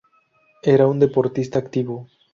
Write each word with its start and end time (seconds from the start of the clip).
Era 0.63 0.87
un 0.87 0.97
deportista 0.97 1.59
activo. 1.59 2.07